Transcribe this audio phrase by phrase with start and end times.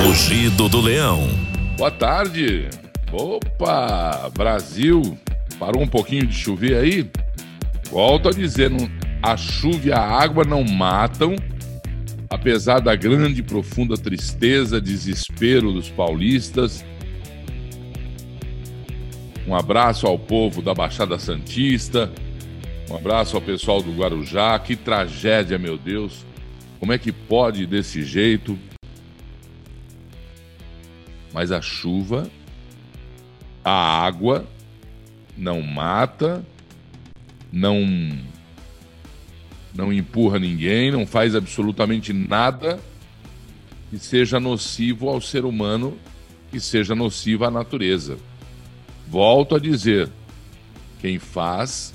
[0.00, 1.28] Rugido do Leão.
[1.76, 2.68] Boa tarde.
[3.12, 5.18] Opa, Brasil.
[5.58, 7.10] Parou um pouquinho de chover aí?
[7.90, 8.70] Volto a dizer,
[9.22, 11.36] a chuva e a água não matam,
[12.30, 16.84] apesar da grande e profunda tristeza, desespero dos paulistas.
[19.46, 22.10] Um abraço ao povo da Baixada Santista.
[22.90, 24.58] Um abraço ao pessoal do Guarujá.
[24.58, 26.24] Que tragédia, meu Deus.
[26.80, 28.58] Como é que pode desse jeito?
[31.32, 32.30] Mas a chuva,
[33.64, 34.46] a água,
[35.36, 36.44] não mata,
[37.50, 37.80] não
[39.74, 42.78] não empurra ninguém, não faz absolutamente nada
[43.88, 45.96] que seja nocivo ao ser humano,
[46.50, 48.18] que seja nocivo à natureza.
[49.08, 50.10] Volto a dizer,
[51.00, 51.94] quem faz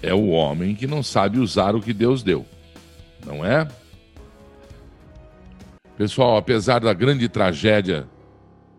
[0.00, 2.46] é o homem que não sabe usar o que Deus deu,
[3.26, 3.66] não é?
[5.96, 8.08] Pessoal, apesar da grande tragédia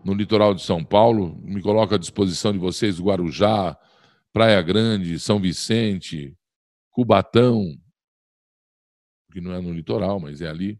[0.04, 1.40] no litoral de São Paulo.
[1.42, 3.76] Me coloco à disposição de vocês, Guarujá,
[4.32, 6.36] Praia Grande, São Vicente,
[6.90, 7.74] Cubatão,
[9.32, 10.78] que não é no litoral, mas é ali.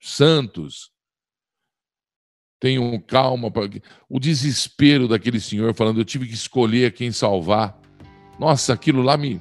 [0.00, 0.90] Santos.
[2.58, 3.52] Tenham calma.
[4.08, 7.78] O desespero daquele senhor falando, eu tive que escolher quem salvar.
[8.38, 9.40] Nossa, aquilo lá me,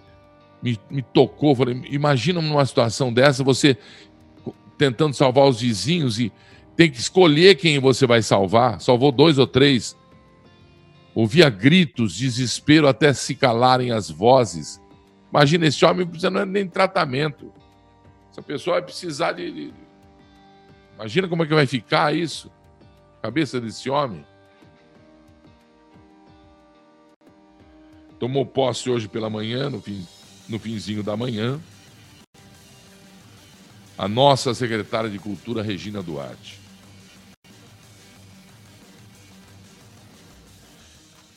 [0.61, 1.55] me, me tocou.
[1.55, 3.78] Falei, imagina numa situação dessa, você
[4.78, 6.31] tentando salvar os vizinhos e
[6.76, 8.81] tem que escolher quem você vai salvar.
[8.81, 9.95] Salvou dois ou três.
[11.14, 14.81] Ouvia gritos, desespero até se calarem as vozes.
[15.30, 17.52] Imagina, esse homem precisa não é nem tratamento.
[18.30, 19.73] Essa pessoa vai precisar de, de.
[20.96, 22.52] Imagina como é que vai ficar isso.
[23.22, 24.26] cabeça desse homem.
[28.20, 30.06] Tomou posse hoje pela manhã, no, fim,
[30.50, 31.59] no finzinho da manhã,
[33.98, 36.64] a nossa secretária de Cultura, Regina Duarte.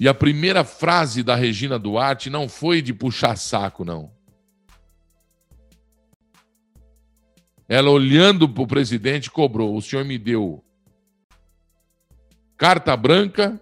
[0.00, 4.12] E a primeira frase da Regina Duarte não foi de puxar saco, não.
[7.68, 10.64] Ela, olhando para o presidente, cobrou: O senhor me deu
[12.56, 13.60] carta branca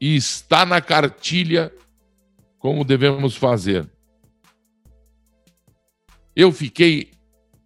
[0.00, 1.72] e está na cartilha
[2.58, 3.90] como devemos fazer.
[6.34, 7.12] Eu fiquei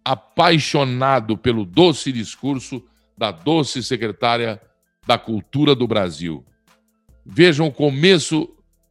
[0.03, 2.83] apaixonado pelo doce discurso
[3.17, 4.61] da doce secretária
[5.05, 6.45] da Cultura do Brasil.
[7.25, 8.49] Vejam o começo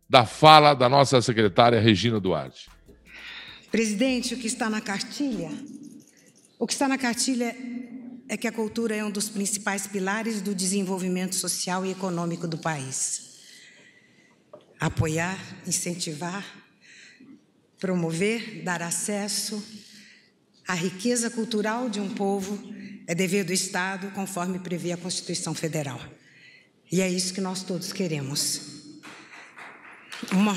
[0.09, 2.69] da fala da nossa secretária Regina Duarte.
[3.71, 5.51] Presidente, o que está na cartilha?
[6.59, 7.55] O que está na cartilha
[8.29, 12.59] é que a cultura é um dos principais pilares do desenvolvimento social e econômico do
[12.59, 13.39] país.
[14.81, 16.45] Apoiar, incentivar,
[17.79, 19.63] promover, dar acesso
[20.67, 22.59] à riqueza cultural de um povo
[23.07, 25.99] é dever do Estado, conforme prevê a Constituição Federal.
[26.91, 28.63] E é isso que nós todos queremos.
[30.33, 30.55] Uma.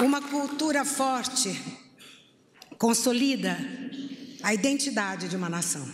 [0.00, 1.58] Uma cultura forte
[2.76, 3.56] consolida
[4.42, 5.88] a identidade de uma nação.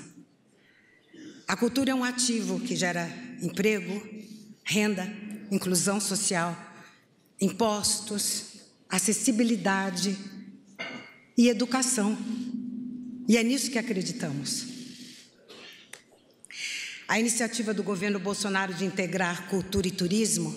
[1.47, 3.07] A cultura é um ativo que gera
[3.43, 4.03] emprego,
[4.65, 5.13] renda,
[5.51, 6.57] inclusão social,
[7.41, 10.17] impostos, acessibilidade
[11.37, 12.17] e educação.
[13.29, 14.70] E é nisso que acreditamos.
[17.11, 20.57] A iniciativa do governo Bolsonaro de integrar cultura e turismo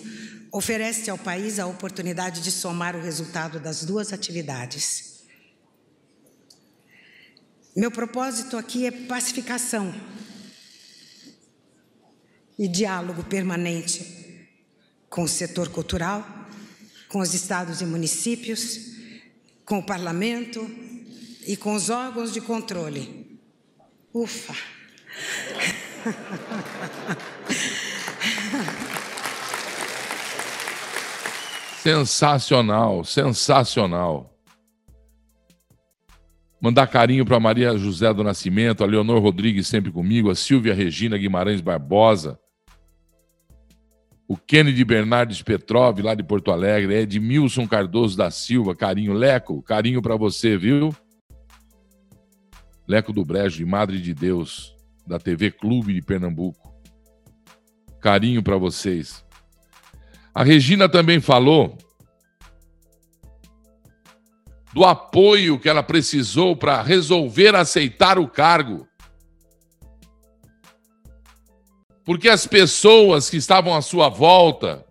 [0.52, 5.24] oferece ao país a oportunidade de somar o resultado das duas atividades.
[7.74, 9.92] Meu propósito aqui é pacificação
[12.56, 14.48] e diálogo permanente
[15.10, 16.24] com o setor cultural,
[17.08, 18.92] com os estados e municípios,
[19.64, 20.60] com o parlamento,
[21.48, 23.40] e com os órgãos de controle.
[24.14, 24.54] Ufa!
[31.82, 34.30] Sensacional, sensacional.
[36.60, 41.18] Mandar carinho para Maria José do Nascimento, a Leonor Rodrigues sempre comigo, a Silvia Regina
[41.18, 42.38] Guimarães Barbosa,
[44.26, 49.12] o Kennedy Bernardes Petrov, lá de Porto Alegre, Edmilson Cardoso da Silva, carinho.
[49.12, 50.94] Leco, carinho para você, viu?
[52.88, 54.73] Leco do Brejo, de Madre de Deus,
[55.06, 56.72] da TV Clube de Pernambuco.
[58.00, 59.24] Carinho para vocês.
[60.34, 61.78] A Regina também falou
[64.72, 68.88] do apoio que ela precisou para resolver aceitar o cargo.
[72.04, 74.84] Porque as pessoas que estavam à sua volta,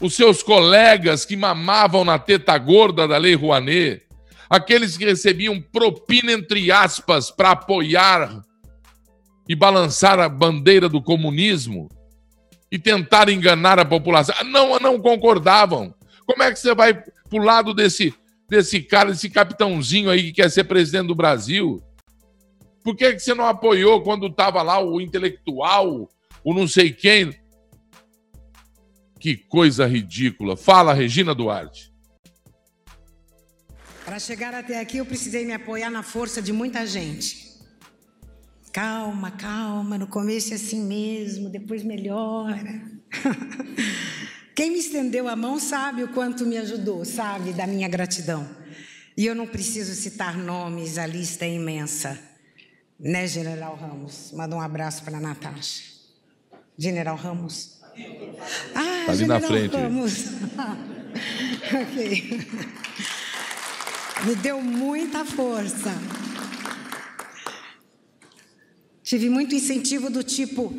[0.00, 4.06] os seus colegas que mamavam na teta gorda da Lei Rouanet,
[4.48, 8.42] aqueles que recebiam propina, entre aspas, para apoiar
[9.48, 11.88] e balançar a bandeira do comunismo
[12.70, 14.34] e tentar enganar a população.
[14.44, 15.94] Não, não concordavam.
[16.26, 18.14] Como é que você vai para o lado desse,
[18.48, 21.82] desse cara, desse capitãozinho aí que quer ser presidente do Brasil?
[22.84, 26.08] Por que, que você não apoiou quando estava lá o intelectual,
[26.44, 27.34] o não sei quem?
[29.18, 30.56] Que coisa ridícula.
[30.56, 31.90] Fala, Regina Duarte.
[34.04, 37.47] Para chegar até aqui, eu precisei me apoiar na força de muita gente.
[38.72, 42.82] Calma, calma, no começo é assim mesmo, depois melhora.
[44.54, 48.48] Quem me estendeu a mão sabe o quanto me ajudou, sabe, da minha gratidão.
[49.16, 52.18] E eu não preciso citar nomes, a lista é imensa.
[52.98, 54.32] Né, General Ramos?
[54.32, 55.84] Manda um abraço para a Natasha.
[56.76, 57.78] General Ramos.
[58.74, 59.76] Ah, tá ali General na frente.
[59.76, 60.24] Ramos.
[61.82, 62.48] ok.
[64.26, 65.92] Me deu muita força.
[69.08, 70.70] Tive muito incentivo do tipo: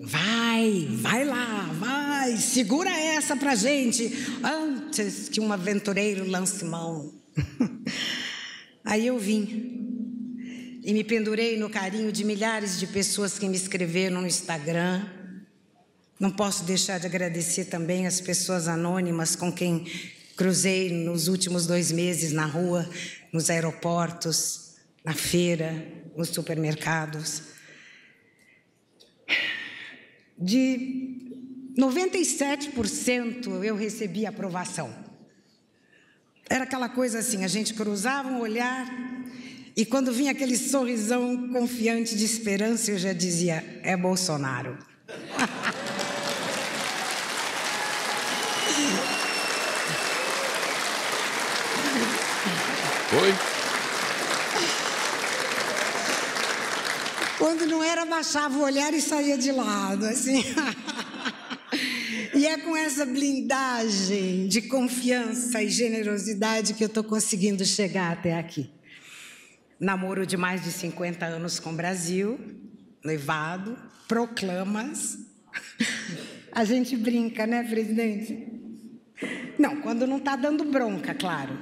[0.00, 4.12] vai, vai lá, vai, segura essa pra gente,
[4.44, 7.12] antes que um aventureiro lance mão.
[8.86, 14.20] Aí eu vim e me pendurei no carinho de milhares de pessoas que me escreveram
[14.20, 15.04] no Instagram.
[16.20, 19.84] Não posso deixar de agradecer também as pessoas anônimas com quem
[20.36, 22.88] cruzei nos últimos dois meses na rua,
[23.32, 27.42] nos aeroportos, na feira, nos supermercados.
[30.38, 34.92] De 97% eu recebi aprovação.
[36.48, 38.86] Era aquela coisa assim, a gente cruzava um olhar
[39.74, 44.76] e quando vinha aquele sorrisão confiante de esperança, eu já dizia: é Bolsonaro.
[53.08, 53.61] Foi?
[57.42, 60.44] Quando não era, baixava o olhar e saía de lado, assim.
[62.34, 68.38] E é com essa blindagem de confiança e generosidade que eu estou conseguindo chegar até
[68.38, 68.70] aqui.
[69.78, 72.40] Namoro de mais de 50 anos com o Brasil,
[73.04, 73.76] noivado,
[74.08, 75.18] proclamas.
[76.52, 78.48] A gente brinca, né, presidente?
[79.58, 81.58] Não, quando não está dando bronca, claro.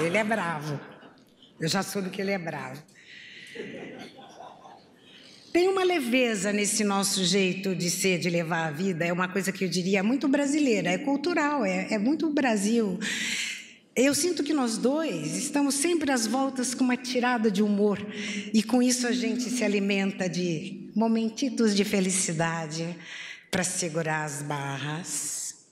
[0.00, 0.80] Ele é bravo.
[1.60, 2.82] Eu já soube que ele é bravo.
[5.52, 9.52] Tem uma leveza nesse nosso jeito de ser, de levar a vida, é uma coisa
[9.52, 12.98] que eu diria muito brasileira, é cultural, é, é muito Brasil.
[13.94, 17.98] Eu sinto que nós dois estamos sempre às voltas com uma tirada de humor
[18.54, 22.96] e com isso a gente se alimenta de momentitos de felicidade
[23.50, 25.66] para segurar as barras,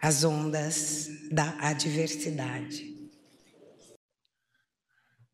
[0.00, 2.95] as ondas da adversidade.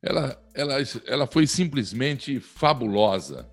[0.02, 0.74] Ela, ela,
[1.06, 3.48] ela foi simplesmente fabulosa.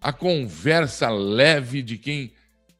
[0.00, 2.32] A conversa leve de quem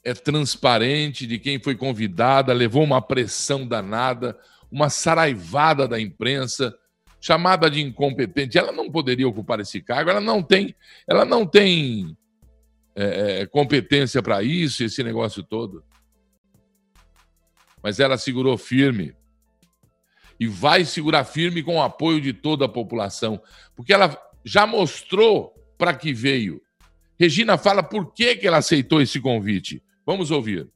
[0.08, 4.38] é transparente de quem foi convidada, levou uma pressão danada,
[4.70, 6.74] uma saraivada da imprensa,
[7.20, 8.56] chamada de incompetente.
[8.56, 10.74] Ela não poderia ocupar esse cargo, ela não tem,
[11.06, 12.16] ela não tem
[12.96, 15.84] é, é competência para isso, esse negócio todo.
[17.82, 19.14] Mas ela segurou firme.
[20.38, 23.40] E vai segurar firme com o apoio de toda a população,
[23.74, 26.60] porque ela já mostrou para que veio.
[27.18, 29.82] Regina fala por que, que ela aceitou esse convite.
[30.06, 30.68] Vamos ouvir.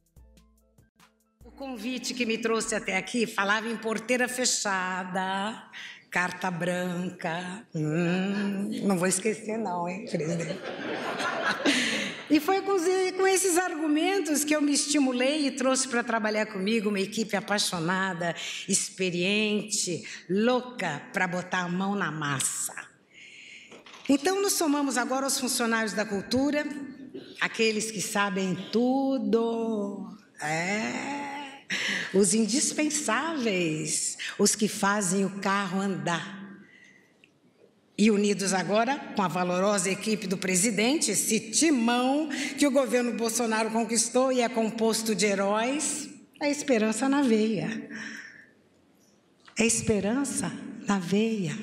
[1.43, 5.69] O convite que me trouxe até aqui falava em porteira fechada,
[6.11, 7.65] carta branca.
[7.73, 10.59] Hum, não vou esquecer, não, hein, presidente?
[12.33, 16.99] E foi com esses argumentos que eu me estimulei e trouxe para trabalhar comigo uma
[16.99, 18.35] equipe apaixonada,
[18.67, 22.73] experiente, louca para botar a mão na massa.
[24.09, 26.65] Então, nos somamos agora aos funcionários da cultura,
[27.39, 30.17] aqueles que sabem tudo.
[30.41, 31.65] É.
[32.15, 36.42] Os indispensáveis, os que fazem o carro andar.
[37.97, 43.69] E unidos agora com a valorosa equipe do presidente, esse timão que o governo Bolsonaro
[43.69, 46.09] conquistou e é composto de heróis,
[46.41, 47.89] é esperança na veia.
[49.57, 50.51] É esperança
[50.87, 51.55] na veia.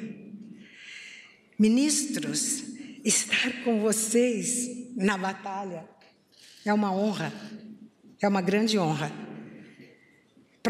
[1.59, 2.63] Ministros,
[3.05, 5.85] estar com vocês na batalha.
[6.65, 7.33] É uma honra,
[8.23, 9.30] é uma grande honra.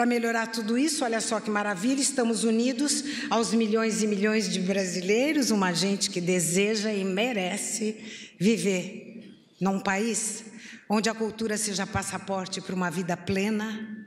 [0.00, 4.58] Para melhorar tudo isso, olha só que maravilha, estamos unidos aos milhões e milhões de
[4.58, 10.42] brasileiros, uma gente que deseja e merece viver num país
[10.88, 14.06] onde a cultura seja passaporte para uma vida plena,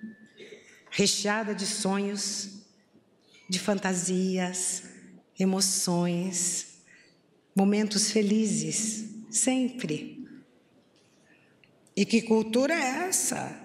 [0.90, 2.64] recheada de sonhos,
[3.48, 4.86] de fantasias,
[5.40, 6.80] emoções,
[7.56, 10.28] momentos felizes, sempre.
[11.96, 13.63] E que cultura é essa?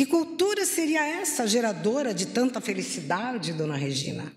[0.00, 4.32] Que cultura seria essa geradora de tanta felicidade, dona Regina?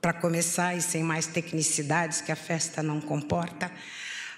[0.00, 3.68] Para começar, e sem mais tecnicidades que a festa não comporta,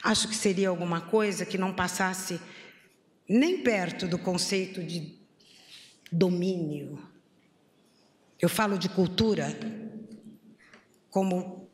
[0.02, 2.40] acho que seria alguma coisa que não passasse
[3.28, 5.19] nem perto do conceito de
[6.11, 7.07] domínio.
[8.40, 9.54] Eu falo de cultura
[11.11, 11.69] como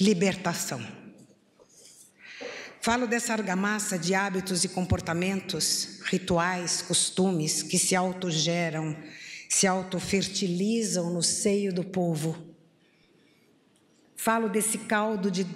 [0.00, 0.84] libertação.
[2.84, 8.94] Falo dessa argamassa de hábitos e comportamentos, rituais, costumes que se autogeram,
[9.48, 12.36] se autofertilizam no seio do povo.
[14.14, 15.46] Falo desse caldo de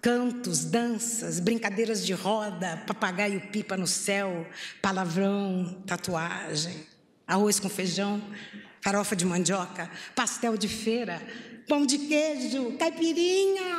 [0.00, 4.46] cantos, danças, brincadeiras de roda, papagaio pipa no céu,
[4.80, 6.86] palavrão, tatuagem,
[7.26, 8.22] arroz com feijão,
[8.80, 11.20] farofa de mandioca, pastel de feira,
[11.68, 13.74] pão de queijo, caipirinha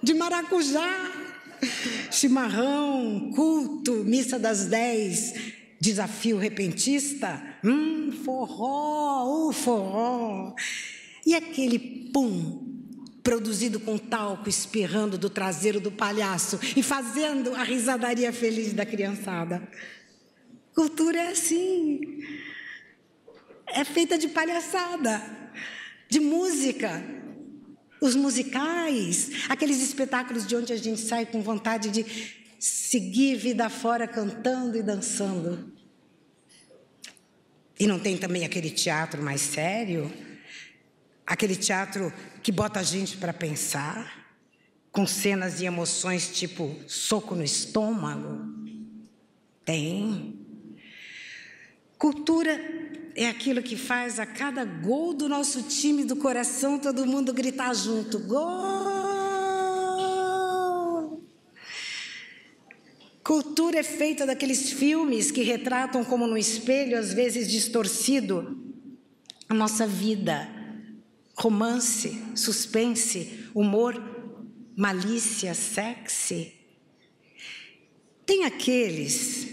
[0.00, 1.29] de maracujá,
[2.10, 5.34] chimarrão, culto, missa das dez,
[5.80, 10.54] desafio repentista, hum, forró, o forró.
[11.24, 11.78] E aquele
[12.12, 12.70] pum
[13.22, 19.68] produzido com talco espirrando do traseiro do palhaço e fazendo a risadaria feliz da criançada.
[20.74, 22.00] Cultura é assim.
[23.66, 25.22] É feita de palhaçada,
[26.08, 27.04] de música,
[28.00, 32.04] os musicais, aqueles espetáculos de onde a gente sai com vontade de
[32.58, 35.72] seguir vida fora cantando e dançando.
[37.78, 40.12] E não tem também aquele teatro mais sério?
[41.26, 44.28] Aquele teatro que bota a gente para pensar,
[44.92, 48.60] com cenas e emoções tipo soco no estômago?
[49.64, 50.38] Tem.
[51.96, 52.58] Cultura
[53.22, 57.74] é aquilo que faz a cada gol do nosso time do coração todo mundo gritar
[57.74, 58.40] junto: Gol!
[63.22, 68.58] Cultura é feita daqueles filmes que retratam como no espelho, às vezes distorcido,
[69.50, 70.48] a nossa vida.
[71.36, 74.02] Romance, suspense, humor,
[74.74, 76.54] malícia, sexy.
[78.24, 79.49] Tem aqueles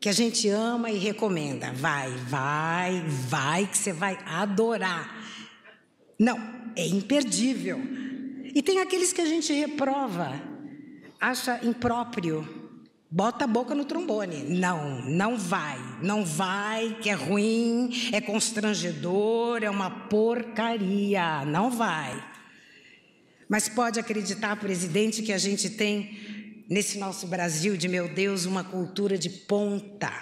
[0.00, 1.72] que a gente ama e recomenda.
[1.74, 5.14] Vai, vai, vai, que você vai adorar.
[6.18, 6.38] Não,
[6.74, 7.78] é imperdível.
[8.54, 10.40] E tem aqueles que a gente reprova,
[11.20, 12.48] acha impróprio,
[13.10, 14.44] bota a boca no trombone.
[14.58, 21.44] Não, não vai, não vai, que é ruim, é constrangedor, é uma porcaria.
[21.44, 22.30] Não vai.
[23.46, 26.39] Mas pode acreditar, presidente, que a gente tem
[26.70, 30.12] nesse nosso Brasil de meu Deus, uma cultura de ponta,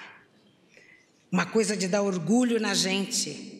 [1.30, 3.56] uma coisa de dar orgulho na gente.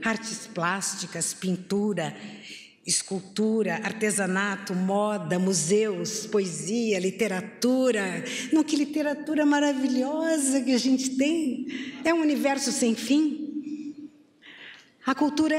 [0.00, 2.16] Artes plásticas, pintura,
[2.86, 8.24] escultura, artesanato, moda, museus, poesia, literatura.
[8.52, 11.66] Não, que literatura maravilhosa que a gente tem!
[12.04, 14.08] É um universo sem fim.
[15.04, 15.58] A cultura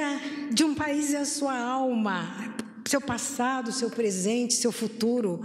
[0.53, 2.55] de um país é a sua alma,
[2.87, 5.41] seu passado, seu presente, seu futuro.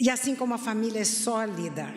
[0.00, 1.92] E assim como a família é sólida,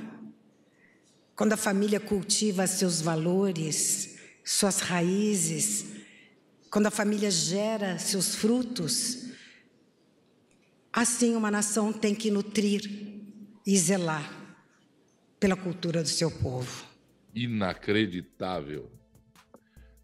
[1.38, 5.86] quando a família cultiva seus valores, suas raízes,
[6.70, 9.30] quando a família gera seus frutos,
[10.92, 12.82] assim uma nação tem que nutrir
[13.66, 14.30] e zelar
[15.40, 16.86] pela cultura do seu povo.
[17.34, 18.92] Inacreditável.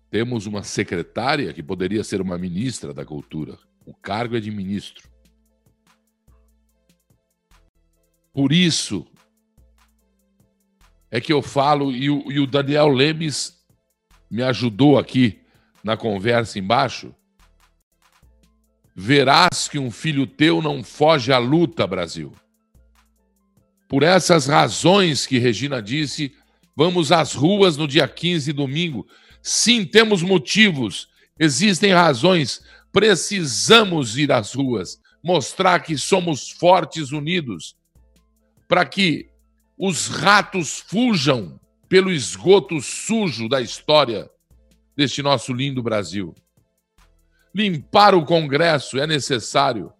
[0.10, 3.60] Temos uma secretária que poderia ser uma ministra da cultura.
[3.86, 5.10] O cargo é de ministro.
[8.39, 9.05] Por isso
[11.12, 13.62] é que eu falo, e o, e o Daniel Lemes
[14.31, 15.41] me ajudou aqui
[15.84, 17.13] na conversa embaixo.
[18.96, 22.31] Verás que um filho teu não foge à luta, Brasil.
[23.89, 26.34] Por essas razões que Regina disse,
[26.74, 29.05] vamos às ruas no dia 15, domingo.
[29.41, 37.77] Sim, temos motivos, existem razões, precisamos ir às ruas, mostrar que somos fortes, unidos
[38.69, 39.27] para que
[39.75, 41.59] os ratos fujam
[41.89, 44.29] pelo esgoto sujo da história
[44.95, 46.35] deste nosso lindo Brasil.
[47.53, 49.91] Limpar o Congresso é necessário.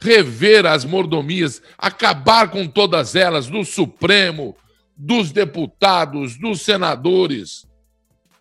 [0.00, 4.56] Rever as mordomias, acabar com todas elas, do Supremo,
[4.96, 7.66] dos deputados, dos senadores.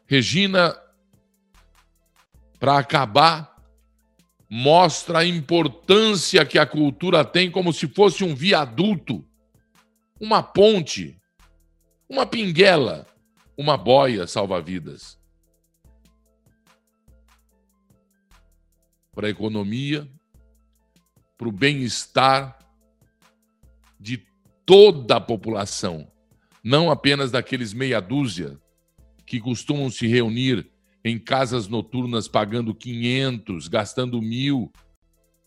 [0.06, 0.78] Regina,
[2.58, 3.53] para acabar,
[4.56, 9.28] mostra a importância que a cultura tem como se fosse um viaduto,
[10.22, 11.20] uma ponte,
[12.08, 13.08] uma pinguela
[13.58, 15.18] uma boia salva-vidas.
[19.16, 20.08] Para a economia,
[21.36, 22.60] para o bem-estar
[24.00, 24.24] de
[24.68, 26.12] toda a população,
[26.64, 28.60] não apenas daqueles meia dúzia
[29.26, 30.72] que costumam se reunir
[31.04, 34.72] em casas noturnas pagando 500, gastando mil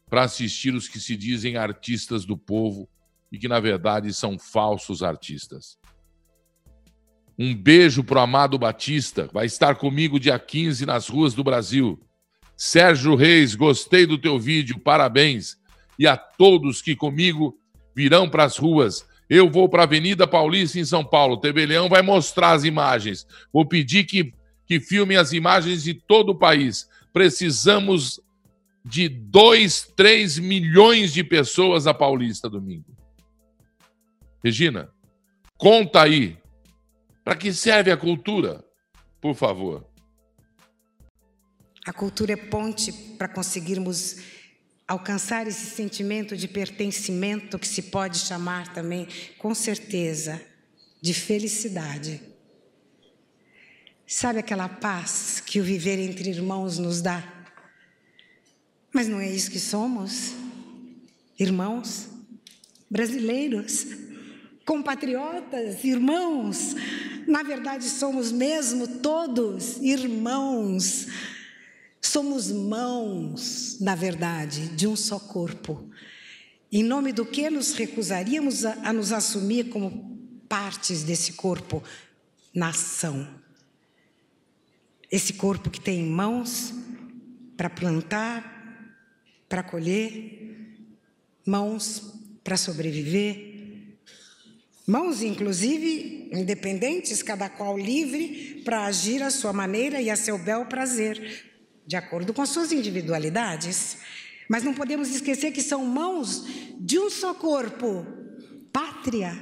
[0.08, 2.88] para assistir os que se dizem artistas do povo
[3.32, 5.78] e que, na verdade, são falsos artistas.
[7.38, 12.00] Um beijo pro Amado Batista, vai estar comigo dia 15 nas ruas do Brasil.
[12.56, 15.58] Sérgio Reis, gostei do teu vídeo, parabéns.
[15.98, 17.58] E a todos que comigo
[17.94, 19.06] virão para as ruas.
[19.28, 21.36] Eu vou para a Avenida Paulista, em São Paulo.
[21.36, 23.26] TV Leão vai mostrar as imagens.
[23.52, 24.32] Vou pedir que,
[24.66, 26.88] que filmem as imagens de todo o país.
[27.12, 28.20] Precisamos
[28.84, 32.96] de 2, 3 milhões de pessoas a Paulista domingo.
[34.42, 34.90] Regina,
[35.56, 36.36] conta aí.
[37.24, 38.64] Para que serve a cultura?
[39.20, 39.84] Por favor.
[41.84, 44.18] A cultura é ponte para conseguirmos
[44.86, 49.08] alcançar esse sentimento de pertencimento que se pode chamar também,
[49.38, 50.40] com certeza,
[51.02, 52.20] de felicidade.
[54.06, 57.24] Sabe aquela paz que o viver entre irmãos nos dá?
[58.92, 60.32] Mas não é isso que somos?
[61.36, 62.08] Irmãos,
[62.88, 63.84] brasileiros,
[64.64, 66.76] compatriotas, irmãos.
[67.26, 71.08] Na verdade, somos mesmo todos irmãos.
[72.00, 75.90] Somos mãos, na verdade, de um só corpo.
[76.70, 80.16] Em nome do que nos recusaríamos a, a nos assumir como
[80.48, 81.82] partes desse corpo?
[82.54, 83.44] Nação.
[85.10, 86.74] Esse corpo que tem mãos
[87.56, 88.56] para plantar,
[89.48, 90.76] para colher,
[91.46, 93.96] mãos para sobreviver,
[94.86, 100.66] mãos, inclusive, independentes, cada qual livre para agir à sua maneira e a seu bel
[100.66, 101.44] prazer,
[101.86, 103.98] de acordo com as suas individualidades.
[104.48, 106.46] Mas não podemos esquecer que são mãos
[106.78, 108.06] de um só corpo,
[108.72, 109.36] pátria.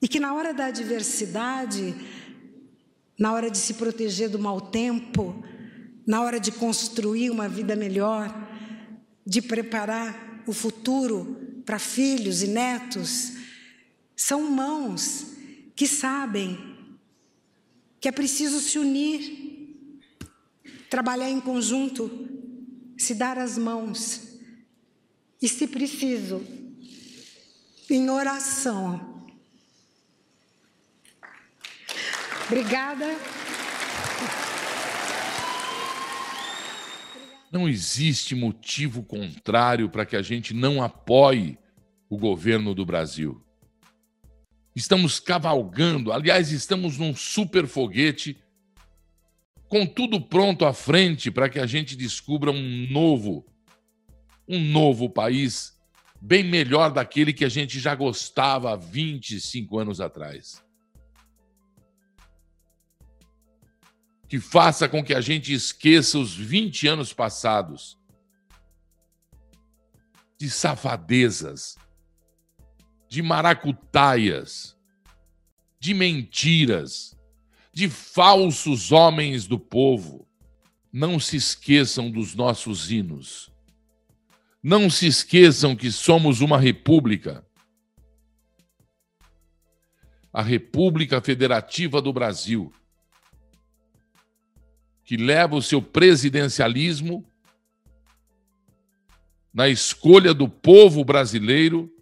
[0.00, 1.94] E que na hora da adversidade,
[3.22, 5.44] na hora de se proteger do mau tempo,
[6.04, 8.28] na hora de construir uma vida melhor,
[9.24, 13.34] de preparar o futuro para filhos e netos,
[14.16, 15.36] são mãos
[15.76, 16.58] que sabem
[18.00, 20.00] que é preciso se unir,
[20.90, 22.10] trabalhar em conjunto,
[22.98, 24.36] se dar as mãos
[25.40, 26.42] e, se preciso,
[27.88, 29.11] em oração.
[32.52, 33.06] Obrigada.
[37.50, 41.56] Não existe motivo contrário para que a gente não apoie
[42.10, 43.42] o governo do Brasil.
[44.76, 48.36] Estamos cavalgando, aliás, estamos num super foguete
[49.66, 53.46] com tudo pronto à frente para que a gente descubra um novo,
[54.46, 55.72] um novo país
[56.20, 60.62] bem melhor daquele que a gente já gostava há 25 anos atrás.
[64.32, 67.98] Que faça com que a gente esqueça os 20 anos passados
[70.38, 71.76] de safadezas,
[73.10, 74.74] de maracutaias,
[75.78, 77.14] de mentiras,
[77.74, 80.26] de falsos homens do povo.
[80.90, 83.52] Não se esqueçam dos nossos hinos.
[84.62, 87.46] Não se esqueçam que somos uma república.
[90.32, 92.72] A República Federativa do Brasil
[95.12, 97.22] que leva o seu presidencialismo
[99.52, 101.94] na escolha do povo brasileiro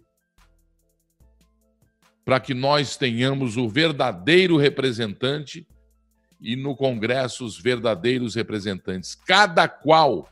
[2.23, 5.67] para que nós tenhamos o verdadeiro representante
[6.39, 10.29] e no Congresso os verdadeiros representantes, cada qual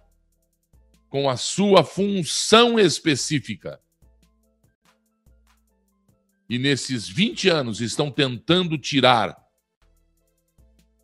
[1.10, 3.78] com a sua função específica.
[6.50, 9.49] E nesses 20 anos estão tentando tirar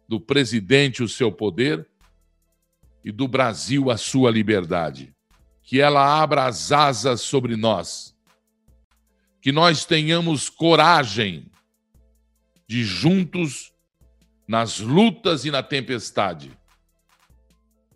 [0.08, 1.88] do presidente o seu poder
[3.04, 5.14] e do Brasil a sua liberdade.
[5.64, 8.16] Que ela abra as asas sobre nós.
[9.42, 11.52] Que nós tenhamos coragem
[12.68, 13.72] de juntos,
[14.48, 16.52] nas lutas e na tempestade,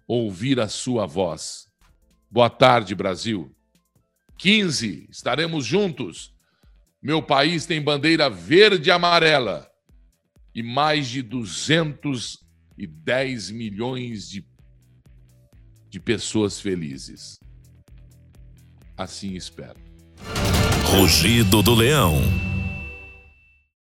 [0.08, 1.68] ouvir a sua voz.
[2.30, 3.56] Boa tarde, Brasil.
[4.38, 6.34] 15, estaremos juntos.
[7.02, 9.69] Meu país tem bandeira verde e amarela
[10.60, 14.46] e mais de 210 milhões de,
[15.90, 17.40] de pessoas felizes.
[18.98, 19.80] Assim espero.
[20.84, 22.22] Rugido do Leão.